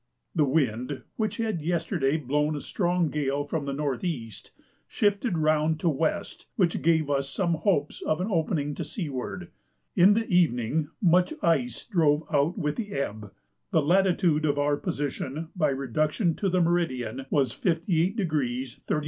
[0.33, 4.31] The wind, which had yesterday blown a strong gale from the N.E.,
[4.87, 6.23] shifted round to W.,
[6.55, 9.51] which gave us some hopes of an opening to seaward.
[9.95, 13.31] In the evening much ice drove out with the ebb.
[13.69, 18.99] The latitude of our position by reduction to the meridian was 58° 31' N.